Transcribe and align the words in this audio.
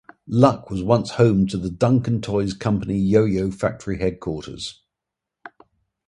Luck 0.25 0.71
was 0.71 0.81
once 0.81 1.11
home 1.11 1.45
to 1.45 1.57
the 1.57 1.69
Duncan 1.69 2.21
Toys 2.21 2.55
Company 2.55 2.97
Yo-Yo 2.97 3.51
factory 3.51 3.99
headquarters. 3.99 4.81